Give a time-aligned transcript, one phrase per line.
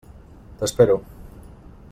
[0.61, 0.97] T'espero.